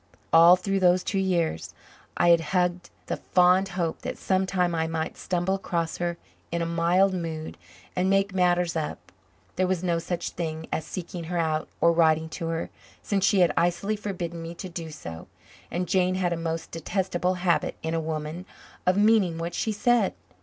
All 0.33 0.55
through 0.55 0.79
those 0.79 1.03
two 1.03 1.19
years 1.19 1.75
I 2.17 2.29
had 2.29 2.41
hugged 2.57 2.89
the 3.05 3.17
fond 3.17 3.69
hope 3.77 3.99
that 4.01 4.17
sometime 4.17 4.73
I 4.73 4.87
might 4.87 5.15
stumble 5.15 5.53
across 5.53 5.97
her 5.97 6.17
in 6.51 6.59
a 6.59 6.65
mild 6.65 7.13
mood 7.13 7.55
and 7.95 8.09
make 8.09 8.33
matters 8.33 8.75
up. 8.75 9.11
There 9.57 9.67
was 9.67 9.83
no 9.83 9.99
such 9.99 10.31
thing 10.31 10.65
as 10.71 10.85
seeking 10.87 11.25
her 11.25 11.37
out 11.37 11.67
or 11.79 11.91
writing 11.91 12.29
to 12.29 12.47
her, 12.47 12.71
since 13.03 13.23
she 13.23 13.41
had 13.41 13.53
icily 13.55 13.95
forbidden 13.95 14.41
me 14.41 14.55
to 14.55 14.69
do 14.69 14.89
so, 14.89 15.27
and 15.69 15.87
Jane 15.87 16.15
had 16.15 16.33
a 16.33 16.35
most 16.35 16.71
detestable 16.71 17.35
habit 17.35 17.75
in 17.83 17.93
a 17.93 18.01
woman 18.01 18.47
of 18.87 18.97
meaning 18.97 19.37
what 19.37 19.53
she 19.53 19.71
said. 19.71 20.13